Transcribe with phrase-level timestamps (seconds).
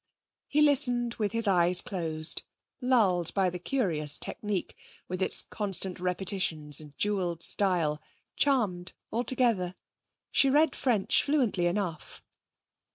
[0.47, 2.41] He listened with his eyes closed,
[2.81, 4.75] lulled by the curious technique,
[5.07, 8.01] with its constant repetitions and jewelled style,
[8.35, 9.75] charmed altogether.
[10.31, 12.23] She read French fluently enough.